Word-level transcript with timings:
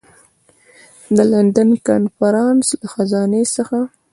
د 1.15 1.17
لندن 1.31 1.69
کنفرانس 1.87 2.67
له 2.79 2.87
خزانې 2.93 3.43
څخه. 3.55 3.79